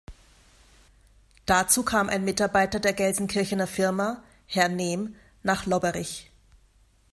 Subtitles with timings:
[1.45, 6.31] Dazu kam ein Mitarbeiter der Gelsenkirchener Firma, Herr Nehm, nach Lobberich.